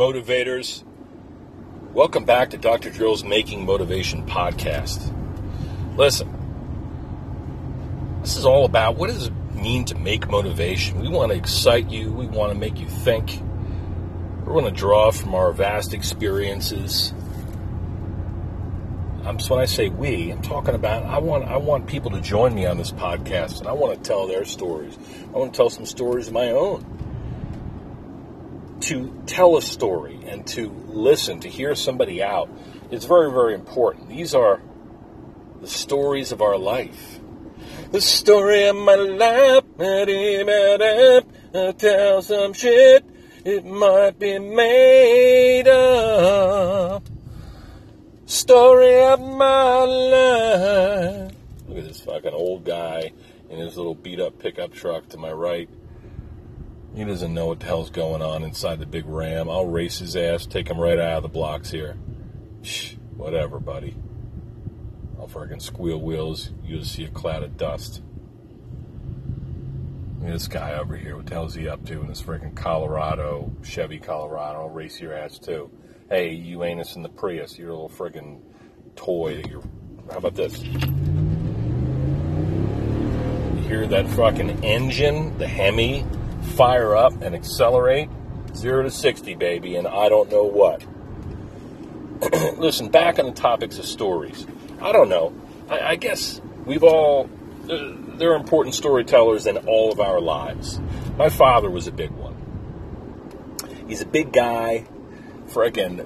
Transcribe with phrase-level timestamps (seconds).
[0.00, 0.82] motivators.
[1.92, 2.88] Welcome back to Dr.
[2.88, 5.14] Drill's Making Motivation podcast.
[5.94, 6.26] Listen,
[8.22, 11.02] this is all about what does it mean to make motivation?
[11.02, 13.42] We want to excite you, we want to make you think.
[14.46, 17.12] We want to draw from our vast experiences.
[19.24, 22.22] I'm, so when I say we, I'm talking about I want I want people to
[22.22, 24.96] join me on this podcast, and I want to tell their stories.
[25.34, 26.99] I want to tell some stories of my own.
[28.80, 32.48] To tell a story and to listen, to hear somebody out,
[32.90, 34.08] is very very important.
[34.08, 34.60] These are
[35.60, 37.20] the stories of our life.
[37.92, 39.64] The story of my life.
[39.78, 41.22] I
[41.54, 43.04] uh, tell some shit.
[43.44, 47.02] It might be made up
[48.30, 51.32] story of my life.
[51.68, 53.12] Look at this fucking old guy
[53.48, 55.68] in his little beat up pickup truck to my right.
[56.94, 59.48] He doesn't know what the hell's going on inside the big ram.
[59.48, 61.96] I'll race his ass, take him right out of the blocks here.
[62.62, 63.96] Shh, whatever, buddy.
[65.18, 66.50] I'll fucking squeal wheels.
[66.64, 68.02] You'll see a cloud of dust.
[70.20, 71.16] This guy over here.
[71.16, 74.60] What the hell is he up to in this freaking Colorado, Chevy Colorado?
[74.60, 75.70] I'll race your ass too
[76.10, 78.40] hey, you anus in the Prius, your little friggin'
[78.96, 79.62] toy that you're.
[80.10, 80.60] How about this?
[80.60, 80.80] You
[83.62, 86.04] hear that fucking engine, the Hemi,
[86.42, 88.08] fire up and accelerate?
[88.54, 90.84] Zero to 60, baby, and I don't know what.
[92.58, 94.46] Listen, back on the topics of stories.
[94.80, 95.32] I don't know.
[95.68, 97.30] I, I guess we've all.
[97.68, 100.80] Uh, there are important storytellers in all of our lives.
[101.16, 102.36] My father was a big one.
[103.88, 104.86] He's a big guy
[105.48, 106.04] friggin'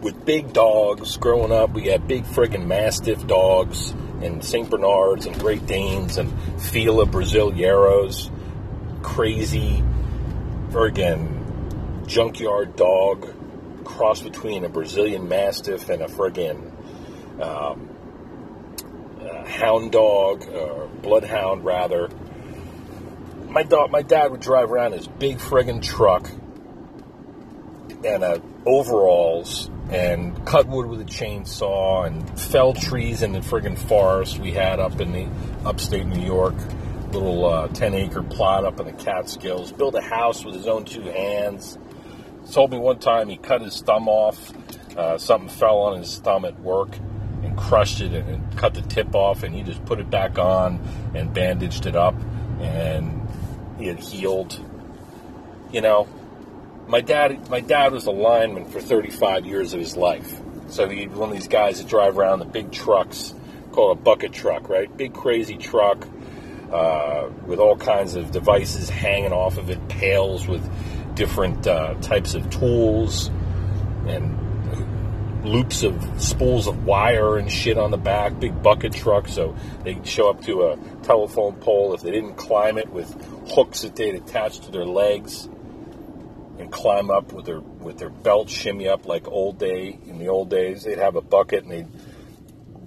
[0.00, 1.70] with big dogs growing up.
[1.70, 3.90] We had big friggin' Mastiff dogs
[4.22, 4.68] and St.
[4.68, 8.30] Bernards and Great Danes and Fila Brasileiros.
[9.02, 9.82] Crazy
[10.70, 13.34] friggin' junkyard dog
[13.84, 16.72] cross between a Brazilian Mastiff and a friggin'
[17.40, 17.88] um,
[19.46, 22.08] hound dog, or bloodhound rather.
[23.48, 26.30] My dog, my dad would drive around his big friggin' truck
[28.04, 33.78] and uh, overalls and cut wood with a chainsaw and fell trees in the friggin'
[33.78, 35.28] forest we had up in the
[35.66, 36.54] upstate New York.
[37.12, 39.72] Little uh, 10 acre plot up in the Catskills.
[39.72, 41.78] Built a house with his own two hands.
[42.52, 44.52] Told me one time he cut his thumb off.
[44.94, 46.96] Uh, something fell on his thumb at work
[47.42, 50.80] and crushed it and, cut the tip off, and he just put it back on
[51.14, 52.14] and bandaged it up,
[52.60, 53.28] and
[53.78, 54.60] it healed.
[55.70, 56.08] You know,
[56.88, 60.40] my dad, my dad was a lineman for 35 years of his life.
[60.68, 63.32] So he's one of these guys that drive around the big trucks,
[63.72, 64.94] called a bucket truck, right?
[64.96, 66.06] Big crazy truck
[66.72, 70.68] uh, with all kinds of devices hanging off of it, pails with
[71.14, 73.28] different uh, types of tools,
[74.06, 74.38] and
[75.44, 78.38] loops of spools of wire and shit on the back.
[78.38, 82.78] Big bucket truck, so they show up to a telephone pole if they didn't climb
[82.78, 83.10] it with
[83.50, 85.48] hooks that they'd attach to their legs
[86.58, 90.28] and climb up with their with their belt shimmy up like old day in the
[90.28, 90.84] old days.
[90.84, 91.86] They'd have a bucket and they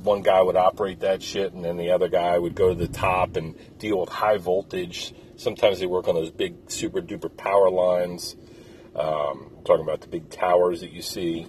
[0.04, 2.88] one guy would operate that shit and then the other guy would go to the
[2.88, 5.14] top and deal with high voltage.
[5.36, 8.36] Sometimes they work on those big super duper power lines.
[8.96, 11.48] Um, talking about the big towers that you see.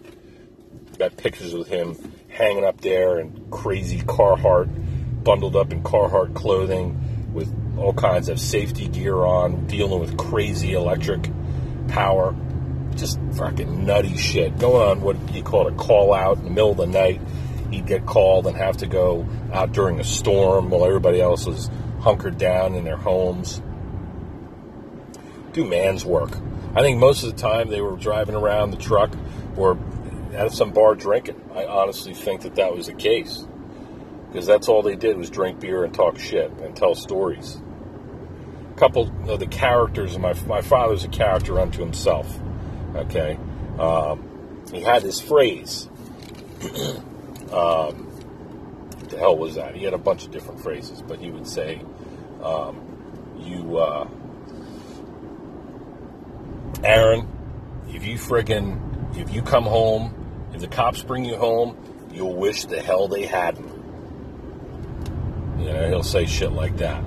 [0.98, 1.96] Got pictures with him
[2.28, 8.38] hanging up there and crazy Carhartt, bundled up in Carhartt clothing with all kinds of
[8.38, 11.30] safety gear on, dealing with crazy electric
[11.88, 12.34] power.
[12.94, 14.58] Just fucking nutty shit.
[14.58, 17.20] Going on what he called a call out in the middle of the night.
[17.72, 21.70] He'd get called and have to go out during a storm while everybody else was
[22.00, 23.62] hunkered down in their homes.
[25.52, 26.36] Do man's work.
[26.74, 29.14] I think most of the time they were driving around the truck
[29.56, 29.78] or
[30.34, 31.40] at some bar drinking.
[31.54, 33.46] I honestly think that that was the case.
[34.28, 37.60] Because that's all they did was drink beer and talk shit and tell stories
[38.70, 40.18] A couple of the characters.
[40.18, 42.38] My my father's a character unto himself.
[42.94, 43.38] Okay,
[43.78, 45.88] um, he had this phrase.
[47.52, 48.08] um,
[49.08, 49.74] the hell was that?
[49.74, 51.82] He had a bunch of different phrases, but he would say,
[52.42, 52.80] um,
[53.38, 54.08] "You, uh,
[56.82, 57.28] Aaron,
[57.88, 60.14] if you friggin' if you come home,
[60.54, 61.76] if the cops bring you home,
[62.12, 63.70] you'll wish the hell they hadn't."
[65.58, 67.02] You know, he'll say shit like that.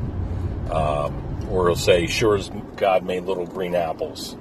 [0.69, 4.37] Um, or he'll say, "Sure as God made little green apples."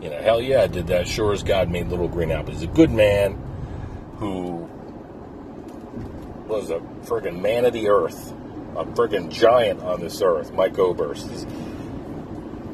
[0.00, 1.08] You know, hell yeah, I did that.
[1.08, 2.58] Sure as God made little green apples.
[2.58, 3.38] He's a good man
[4.18, 4.68] who
[6.46, 8.32] was a friggin' man of the earth,
[8.76, 10.52] a friggin' giant on this earth.
[10.52, 11.28] Mike Oberst.
[11.28, 11.46] He's,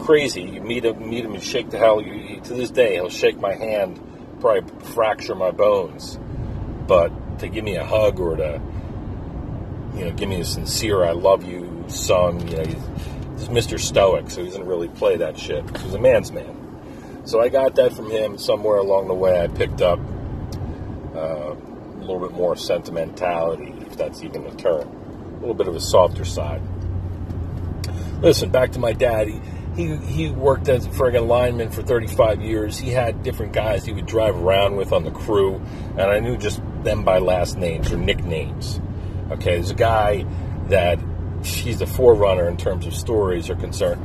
[0.01, 0.43] crazy.
[0.43, 2.01] You meet him, meet him, and shake the hell.
[2.01, 4.01] You, to this day, he'll shake my hand,
[4.41, 6.19] probably fracture my bones,
[6.87, 8.61] but to give me a hug or to,
[9.95, 12.47] you know, give me a sincere "I love you" song.
[12.49, 13.79] You know, he's, he's Mr.
[13.79, 15.65] Stoic, so he doesn't really play that shit.
[15.79, 16.57] He's a man's man.
[17.25, 18.39] So I got that from him.
[18.39, 20.01] Somewhere along the way, I picked up
[21.15, 21.55] uh,
[22.03, 24.89] a little bit more sentimentality, if that's even a term,
[25.37, 26.63] a little bit of a softer side.
[28.21, 29.29] Listen, back to my dad.
[29.29, 29.41] He,
[29.77, 32.79] he, he worked as a friggin' lineman for 35 years.
[32.79, 35.57] He had different guys he would drive around with on the crew,
[35.93, 38.81] and I knew just them by last names or nicknames.
[39.31, 40.27] Okay, there's a guy
[40.69, 40.99] that
[41.45, 44.05] he's the forerunner in terms of stories are concerned.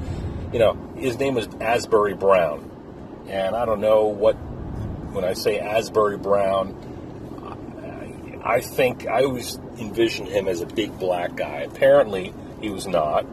[0.53, 5.59] You know, his name was Asbury Brown, and I don't know what when I say
[5.59, 6.84] Asbury Brown,
[8.45, 11.61] I think I always envisioned him as a big black guy.
[11.61, 12.31] Apparently,
[12.61, 13.25] he was not.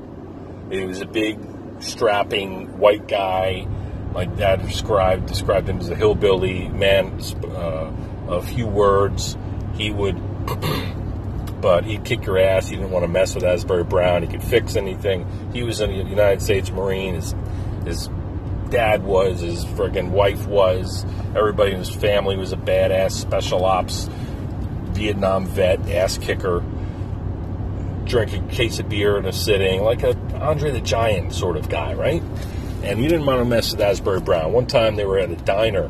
[0.70, 1.38] He was a big,
[1.80, 3.66] strapping white guy.
[4.14, 7.20] My dad described described him as a hillbilly man.
[7.44, 7.92] Uh,
[8.28, 9.36] a few words.
[9.74, 10.16] He would,
[11.60, 12.68] but he'd kick your ass.
[12.68, 14.22] He didn't want to mess with Asbury Brown.
[14.22, 15.26] He could fix anything.
[15.52, 17.16] He was a United States Marine.
[17.16, 17.34] His
[17.84, 18.08] his
[18.70, 19.40] dad was.
[19.40, 21.04] His friggin' wife was.
[21.36, 24.08] Everybody in his family was a badass special ops
[25.02, 26.62] Vietnam vet, ass kicker
[28.04, 31.68] drink a case of beer in a sitting, like a Andre the Giant sort of
[31.68, 32.22] guy, right?
[32.84, 34.52] And you didn't want to mess with Asbury Brown.
[34.52, 35.86] One time they were at a diner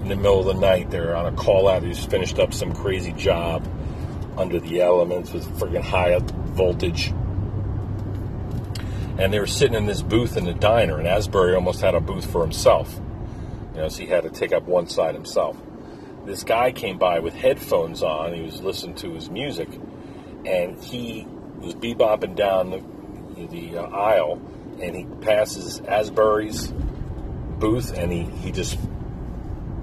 [0.00, 0.90] in the middle of the night.
[0.90, 1.82] They're on a call out.
[1.82, 3.68] He just finished up some crazy job
[4.38, 7.08] under the elements with friggin' high voltage.
[9.18, 12.00] And they were sitting in this booth in the diner, and Asbury almost had a
[12.00, 12.98] booth for himself.
[13.74, 15.58] You know, so he had to take up one side himself.
[16.26, 18.34] This guy came by with headphones on.
[18.34, 19.68] He was listening to his music
[20.46, 21.26] and he
[21.58, 24.40] was bebopping down the, the uh, aisle,
[24.80, 26.72] and he passes Asbury's
[27.58, 28.78] booth, and he, he just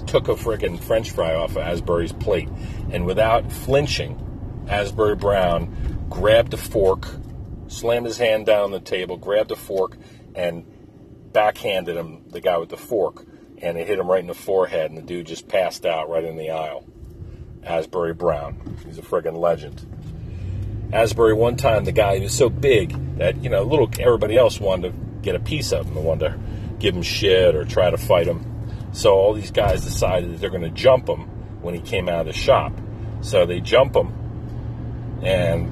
[0.08, 2.50] took a freaking French fry off of Asbury's plate,
[2.92, 4.20] and without flinching,
[4.70, 7.08] Asbury Brown grabbed a fork,
[7.68, 9.98] slammed his hand down on the table, grabbed a fork,
[10.36, 10.66] and
[11.34, 13.26] backhanded him the guy with the fork,
[13.64, 16.24] and it hit him right in the forehead, and the dude just passed out right
[16.24, 16.86] in the aisle.
[17.64, 19.88] Asbury Brown, he's a friggin' legend.
[20.92, 24.92] Asbury one time, the guy was so big that you know, little everybody else wanted
[24.92, 26.40] to get a piece of him and wanted to
[26.80, 28.46] give him shit or try to fight him.
[28.92, 31.22] So all these guys decided that they're going to jump him
[31.62, 32.74] when he came out of the shop.
[33.22, 34.12] So they jump him,
[35.24, 35.72] and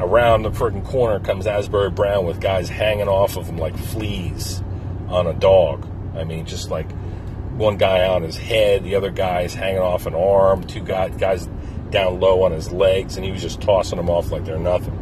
[0.00, 4.62] around the freaking corner comes Asbury Brown with guys hanging off of him like fleas
[5.08, 5.84] on a dog.
[6.20, 6.90] I mean, just like
[7.56, 11.48] one guy on his head, the other guy's hanging off an arm, two guys, guys
[11.90, 14.96] down low on his legs, and he was just tossing them off like they're nothing.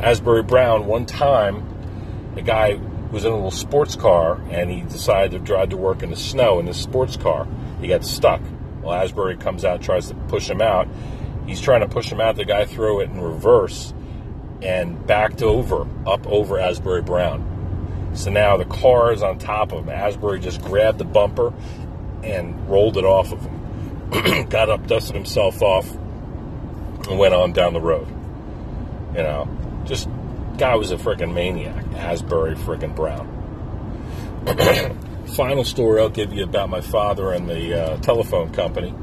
[0.00, 2.74] Asbury Brown, one time, a guy
[3.10, 6.16] was in a little sports car, and he decided to drive to work in the
[6.16, 7.46] snow in this sports car.
[7.80, 8.40] He got stuck.
[8.82, 10.88] Well, Asbury comes out, tries to push him out.
[11.46, 12.36] He's trying to push him out.
[12.36, 13.94] The guy threw it in reverse
[14.62, 17.57] and backed over, up over Asbury Brown.
[18.14, 19.90] So now the car is on top of him.
[19.90, 21.52] Asbury just grabbed the bumper
[22.22, 24.48] and rolled it off of him.
[24.48, 28.08] Got up, dusted himself off, and went on down the road.
[29.14, 29.48] You know,
[29.84, 30.08] just
[30.58, 31.84] guy was a freaking maniac.
[31.94, 33.36] Asbury freaking Brown.
[35.36, 38.94] Final story I'll give you about my father and the uh, telephone company.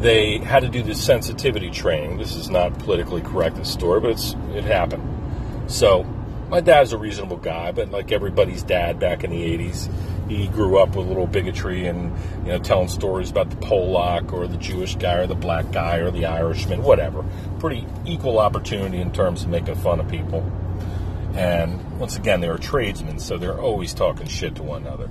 [0.00, 2.16] They had to do this sensitivity training.
[2.16, 5.70] This is not politically correct, this story, but it's, it happened.
[5.70, 6.06] So,
[6.50, 9.88] my dad's a reasonable guy, but like everybody's dad back in the 80s,
[10.28, 14.32] he grew up with a little bigotry and you know telling stories about the Polak
[14.32, 17.24] or the Jewish guy or the black guy or the Irishman, whatever.
[17.60, 20.40] Pretty equal opportunity in terms of making fun of people.
[21.34, 25.08] And once again, they were tradesmen, so they're always talking shit to one another.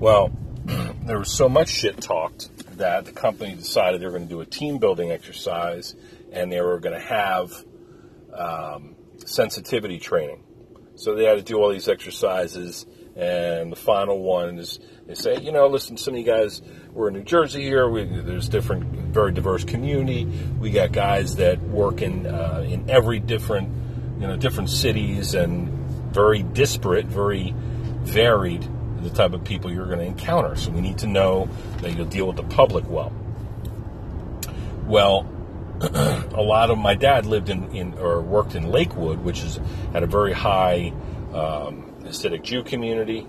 [0.00, 0.36] Well,
[1.04, 4.40] there was so much shit talked that the company decided they were going to do
[4.40, 5.94] a team building exercise
[6.32, 7.52] and they were going to have
[8.34, 10.42] um, sensitivity training.
[10.96, 12.86] So they had to do all these exercises
[13.16, 16.60] and the final one is they say, you know, listen, some of you guys,
[16.92, 17.88] we're in New Jersey here.
[17.88, 20.26] We, there's different, very diverse community.
[20.26, 23.70] We got guys that work in uh, in every different,
[24.20, 25.70] you know, different cities and
[26.12, 27.54] very disparate, very
[28.02, 28.68] varied
[29.02, 30.54] the type of people you're going to encounter.
[30.54, 31.48] So we need to know
[31.80, 33.14] that you'll deal with the public well.
[34.84, 35.22] Well,
[35.80, 39.60] a lot of my dad lived in, in or worked in Lakewood, which is
[39.92, 40.92] had a very high
[41.34, 43.26] um, Hasidic Jew community,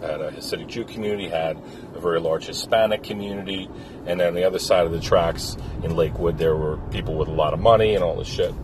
[0.00, 1.60] had a Hasidic Jew community, had
[1.94, 3.68] a very large Hispanic community,
[4.06, 7.28] and then on the other side of the tracks in Lakewood, there were people with
[7.28, 8.54] a lot of money and all this shit.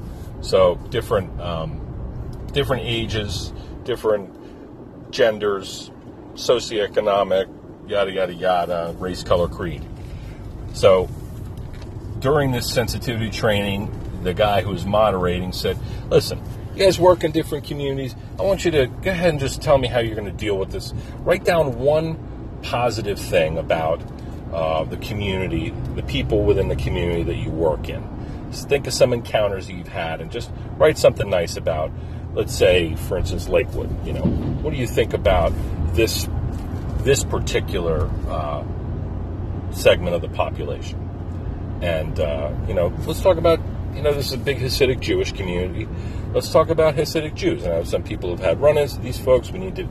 [0.41, 3.53] So different, um, different ages,
[3.85, 5.91] different genders,
[6.35, 7.49] socioeconomic,
[7.89, 9.83] yada, yada, yada, race, color, creed.
[10.75, 11.09] So
[12.21, 13.93] during this sensitivity training,
[14.23, 15.79] the guy who was moderating said,
[16.11, 16.41] Listen,
[16.75, 18.15] you guys work in different communities.
[18.39, 20.59] I want you to go ahead and just tell me how you're going to deal
[20.59, 20.93] with this.
[21.21, 24.03] Write down one positive thing about
[24.53, 28.05] uh, the community, the people within the community that you work in.
[28.51, 31.91] Just think of some encounters you've had and just write something nice about,
[32.35, 34.07] let's say, for instance, Lakewood.
[34.07, 35.53] You know, what do you think about
[35.95, 36.29] this
[36.99, 38.65] this particular uh,
[39.71, 41.06] segment of the population?
[41.83, 43.61] And uh, you know, let's talk about
[43.95, 45.89] you know this is a big Hasidic Jewish community.
[46.33, 47.65] Let's talk about Hasidic Jews.
[47.65, 49.51] And I know some people have had run-ins with these folks.
[49.51, 49.89] We need to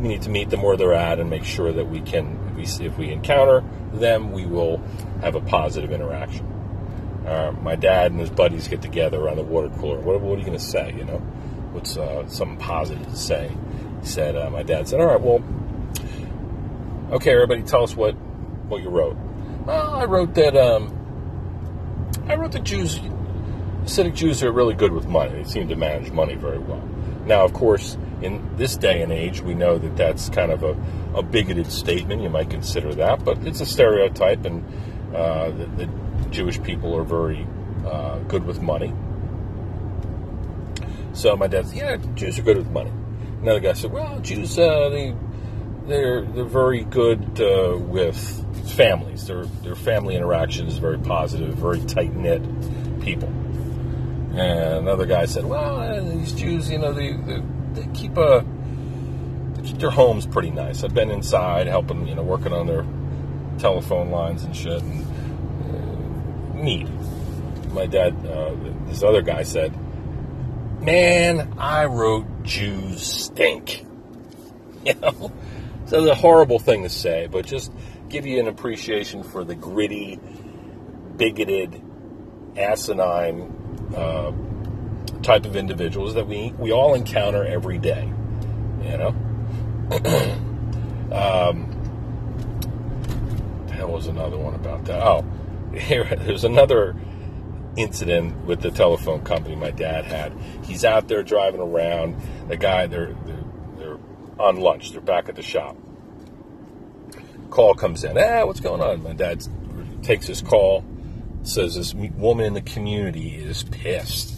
[0.00, 2.78] we need to meet them where they're at and make sure that we can if
[2.78, 3.62] we, if we encounter
[3.92, 4.78] them, we will
[5.20, 6.46] have a positive interaction.
[7.26, 10.00] Uh, my dad and his buddies get together around the water cooler.
[10.00, 10.92] What, what are you going to say?
[10.96, 11.18] You know,
[11.72, 13.50] what's uh, something positive to say?
[14.00, 15.42] He said, uh, my dad said, all right, well,
[17.12, 18.12] okay, everybody, tell us what
[18.68, 19.16] what you wrote.
[19.66, 21.01] Well, I wrote that um,
[22.28, 22.98] I wrote that Jews,
[23.84, 25.32] Hasidic Jews, are really good with money.
[25.32, 26.82] They seem to manage money very well.
[27.26, 30.76] Now, of course, in this day and age, we know that that's kind of a,
[31.14, 32.22] a bigoted statement.
[32.22, 34.64] You might consider that, but it's a stereotype, and
[35.14, 35.88] uh, the, the,
[36.30, 37.46] Jewish people are very
[37.84, 38.94] uh, good with money.
[41.12, 42.90] So my dad said, "Yeah, Jews are good with money."
[43.42, 45.14] Another guy said, "Well, Jews uh, they
[45.86, 49.26] they're they're very good uh, with families.
[49.26, 52.42] Their their family interaction is very positive, very tight knit
[53.00, 53.28] people."
[54.34, 57.42] And another guy said, "Well, these Jews, you know, they, they
[57.74, 58.44] they keep a
[59.54, 60.84] they keep their homes pretty nice.
[60.84, 62.86] I've been inside helping, you know, working on their
[63.58, 66.88] telephone lines and shit, and uh, neat.
[67.72, 68.54] My dad, uh,
[68.86, 69.74] this other guy said,
[70.80, 73.86] "Man, I wrote Jews stink."
[74.84, 75.30] You know,
[75.86, 77.70] so it's a horrible thing to say, but just
[78.12, 80.20] give you an appreciation for the gritty,
[81.16, 81.82] bigoted,
[82.56, 83.58] asinine.
[83.96, 84.32] Uh,
[85.22, 88.12] type of individuals that we we all encounter every day.
[88.82, 89.14] You know.
[91.12, 91.68] um,
[93.66, 95.02] there was another one about that.
[95.02, 95.24] Oh,
[95.74, 96.96] here, there's another
[97.76, 100.32] incident with the telephone company my dad had.
[100.64, 102.20] He's out there driving around.
[102.48, 103.44] The guy, they're, they're,
[103.78, 103.98] they're
[104.38, 104.92] on lunch.
[104.92, 105.76] They're back at the shop.
[107.52, 108.18] Call comes in.
[108.18, 109.02] Ah, what's going on?
[109.02, 109.46] My dad
[110.02, 110.84] takes his call.
[111.44, 114.32] Says this woman in the community is pissed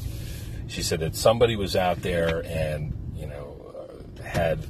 [0.74, 4.60] she said that somebody was out there and you know uh, had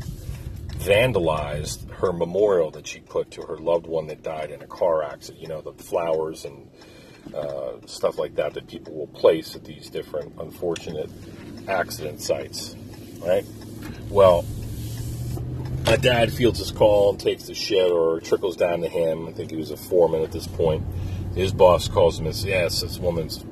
[0.79, 5.03] vandalized her memorial that she put to her loved one that died in a car
[5.03, 5.41] accident.
[5.41, 6.71] You know, the flowers and
[7.35, 11.11] uh, stuff like that that people will place at these different unfortunate
[11.69, 12.77] accident sites,
[13.21, 13.47] right?
[14.11, 14.45] Well,
[15.85, 19.29] my dad fields his call and takes the shit or trickles down to him.
[19.29, 20.83] I think he was a foreman at this point.
[21.35, 23.45] His boss calls him and says, Yes, this woman's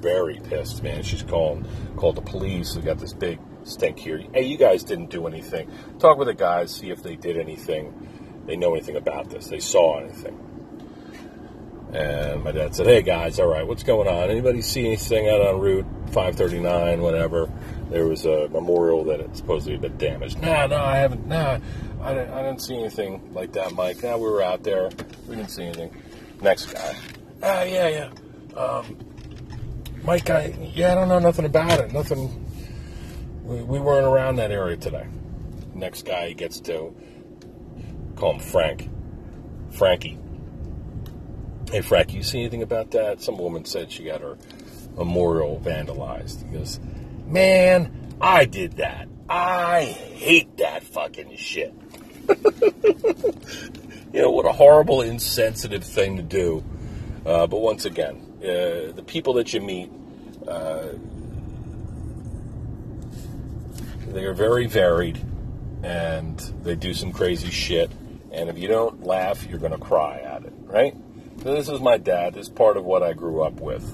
[0.00, 1.02] very pissed, man.
[1.02, 2.76] She's called called the police.
[2.76, 4.22] We got this big stink here.
[4.32, 5.70] Hey, you guys didn't do anything.
[5.98, 8.44] Talk with the guys, see if they did anything.
[8.46, 9.48] They know anything about this.
[9.48, 10.44] They saw anything.
[11.92, 14.30] And my dad said, "Hey guys, all right, what's going on?
[14.30, 17.50] Anybody see anything out on Route 539, whatever?
[17.90, 20.40] There was a memorial that had supposedly been damaged.
[20.40, 21.26] No, no, I haven't.
[21.26, 21.60] No,
[22.02, 24.02] I didn't, I didn't see anything like that, Mike.
[24.02, 24.90] No, we were out there.
[25.26, 25.94] We didn't see anything.
[26.42, 26.94] Next guy.
[27.42, 28.58] Ah, yeah, yeah.
[28.58, 28.96] Um,
[30.04, 31.92] Mike, I, yeah, I don't know nothing about it.
[31.92, 32.44] Nothing.
[33.42, 35.06] We, we weren't around that area today.
[35.74, 36.94] Next guy gets to
[38.16, 38.90] call him Frank.
[39.70, 40.18] Frankie.
[41.70, 43.20] Hey, Frank, you see anything about that?
[43.20, 44.36] Some woman said she got her
[44.96, 46.46] memorial vandalized.
[46.50, 46.80] He goes,
[47.28, 49.06] Man, I did that.
[49.28, 51.74] I hate that fucking shit.
[54.14, 56.64] you know, what a horrible, insensitive thing to do.
[57.26, 59.90] Uh, but once again, uh, the people that you meet,
[60.46, 60.88] uh,
[64.06, 65.20] they are very varied
[65.82, 67.90] and they do some crazy shit.
[68.32, 70.96] And if you don't laugh, you're going to cry at it, right?
[71.42, 72.34] So this is my dad.
[72.34, 73.84] This is part of what I grew up with.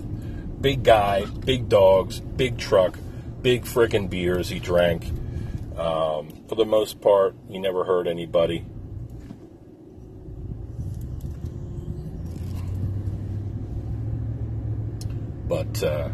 [0.62, 2.96] Big guy, big dogs, big truck,
[3.44, 5.04] big frickin' beers he drank.
[5.76, 8.64] Um, for the most part, he never hurt anybody.
[15.46, 16.08] But uh,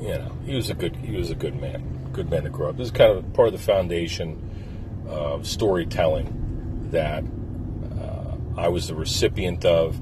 [0.00, 2.70] you know, he was a good he was a good man, good man to grow
[2.70, 2.76] up.
[2.76, 7.24] This is kind of part of the foundation of storytelling that
[8.00, 10.00] uh, I was the recipient of,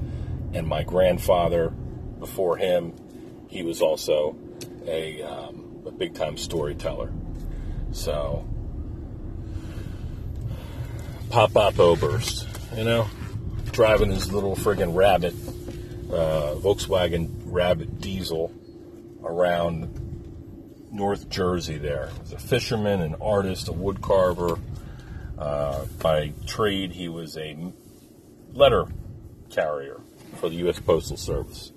[0.53, 1.69] and my grandfather
[2.19, 2.93] before him,
[3.49, 4.37] he was also
[4.87, 7.11] a, um, a big time storyteller.
[7.91, 8.47] So,
[11.29, 13.07] Pop Pop Oberst, you know,
[13.71, 15.33] driving his little friggin' rabbit,
[16.11, 18.51] uh, Volkswagen Rabbit diesel
[19.23, 19.99] around
[20.91, 22.09] North Jersey there.
[22.13, 24.59] He was a fisherman, an artist, a wood carver.
[25.37, 27.57] Uh, by trade, he was a
[28.53, 28.85] letter
[29.49, 29.99] carrier
[30.39, 30.79] for the U.S.
[30.79, 31.72] Postal Service.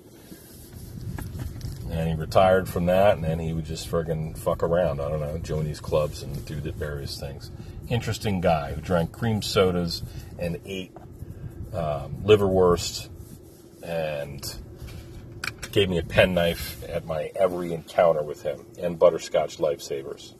[1.89, 4.99] And he retired from that, and then he would just friggin' fuck around.
[4.99, 7.49] I don't know, join these clubs and do various things.
[7.87, 10.03] Interesting guy who drank cream sodas
[10.37, 10.91] and ate
[11.73, 13.09] um, liverwurst
[13.83, 14.55] and
[15.71, 20.33] gave me a penknife at my every encounter with him and butterscotch lifesavers.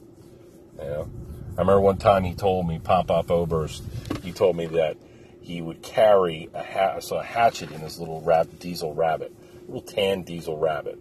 [0.80, 1.10] You know,
[1.58, 3.84] I remember one time he told me, Pop Pop Oberst,
[4.24, 4.98] he told me that
[5.42, 9.34] he would carry a, ha- so a hatchet in his little rab- diesel rabbit,
[9.68, 11.00] little tan diesel rabbit.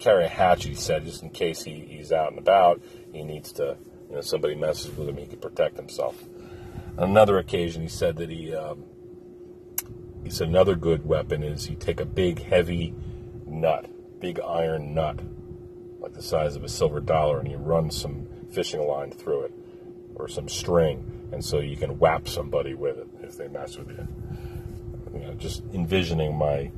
[0.00, 2.80] Carry a hatchet, he said, just in case he, he's out and about,
[3.12, 3.76] he needs to,
[4.08, 6.22] you know, somebody messes with him, he can protect himself.
[6.96, 8.84] On another occasion, he said that he, um,
[10.22, 12.94] he said another good weapon is you take a big, heavy
[13.46, 13.88] nut,
[14.20, 15.20] big iron nut,
[16.00, 19.54] like the size of a silver dollar, and you run some fishing line through it
[20.14, 23.88] or some string, and so you can whap somebody with it if they mess with
[23.88, 24.08] you.
[25.14, 26.70] you know, just envisioning my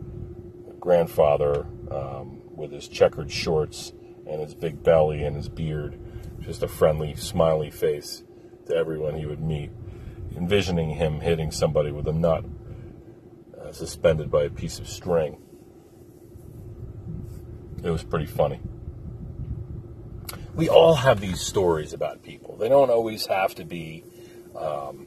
[0.79, 3.93] grandfather um, with his checkered shorts
[4.26, 5.99] and his big belly and his beard,
[6.40, 8.23] just a friendly, smiley face
[8.67, 9.71] to everyone he would meet.
[10.37, 12.45] Envisioning him hitting somebody with a nut
[13.61, 15.38] uh, suspended by a piece of string.
[17.83, 18.61] It was pretty funny.
[20.55, 22.57] We all have these stories about people.
[22.57, 24.05] They don't always have to be
[24.55, 25.07] um,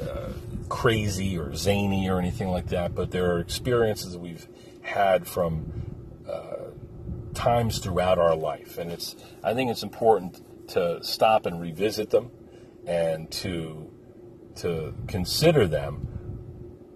[0.00, 0.28] uh,
[0.68, 4.46] crazy or zany or anything like that, but there are experiences we've
[4.82, 5.93] had from
[6.28, 6.70] uh,
[7.34, 9.16] times throughout our life, and it's.
[9.42, 12.30] I think it's important to stop and revisit them,
[12.86, 13.90] and to
[14.56, 16.08] to consider them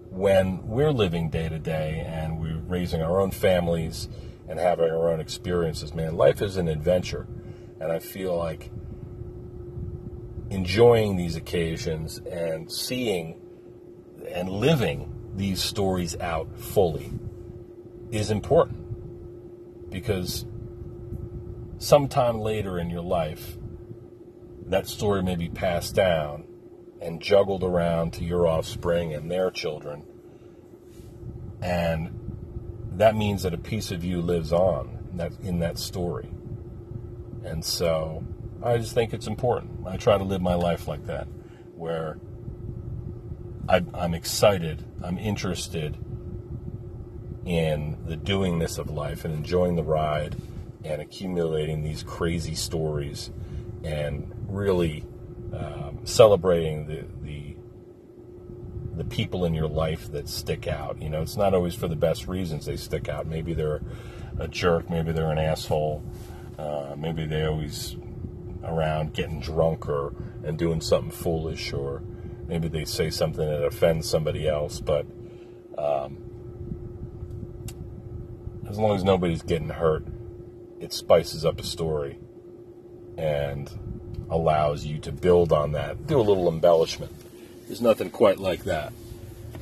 [0.09, 4.09] when we're living day to day and we're raising our own families
[4.47, 5.93] and having our own experiences.
[5.93, 7.27] Man, life is an adventure.
[7.79, 8.71] And I feel like
[10.49, 13.39] enjoying these occasions and seeing
[14.29, 17.11] and living these stories out fully
[18.11, 18.88] is important
[19.89, 20.45] because
[21.77, 23.57] sometime later in your life,
[24.67, 26.45] that story may be passed down
[27.01, 30.03] and juggled around to your offspring and their children.
[31.61, 32.11] And
[32.93, 36.29] that means that a piece of you lives on that in that story.
[37.43, 38.23] And so
[38.61, 39.87] I just think it's important.
[39.87, 41.27] I try to live my life like that,
[41.75, 42.19] where
[43.67, 45.97] I, I'm excited, I'm interested
[47.45, 50.35] in the doingness of life and enjoying the ride
[50.83, 53.31] and accumulating these crazy stories
[53.83, 55.05] and really
[55.53, 57.55] um, celebrating the, the
[58.95, 61.01] the people in your life that stick out.
[61.01, 63.27] You know, it's not always for the best reasons they stick out.
[63.27, 63.81] Maybe they're
[64.37, 64.89] a jerk.
[64.89, 66.03] Maybe they're an asshole.
[66.57, 67.95] Uh, maybe they always
[68.61, 72.03] around getting drunk or and doing something foolish, or
[72.47, 74.81] maybe they say something that offends somebody else.
[74.81, 75.05] But
[75.77, 76.17] um,
[78.69, 80.05] as long as nobody's getting hurt,
[80.79, 82.19] it spices up a story
[83.17, 83.69] and
[84.29, 87.11] allows you to build on that, do a little embellishment.
[87.67, 88.93] There's nothing quite like that.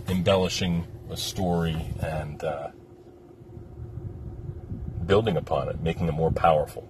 [0.08, 2.70] Embellishing a story and uh,
[5.06, 6.88] building upon it, making it more powerful.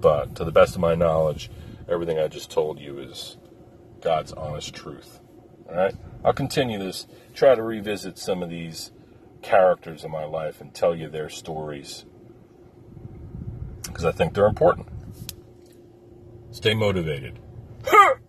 [0.00, 1.50] But to the best of my knowledge,
[1.88, 3.36] everything I just told you is
[4.00, 5.18] God's honest truth.
[5.68, 5.94] All right?
[6.24, 8.92] I'll continue this, try to revisit some of these
[9.44, 12.04] characters in my life and tell you their stories
[13.82, 14.88] because I think they're important.
[16.50, 17.38] Stay motivated.